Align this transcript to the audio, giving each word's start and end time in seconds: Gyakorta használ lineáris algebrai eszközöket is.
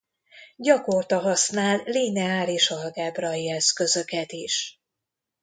Gyakorta 0.55 1.19
használ 1.19 1.81
lineáris 1.85 2.71
algebrai 2.71 3.51
eszközöket 3.51 4.31
is. 4.31 4.81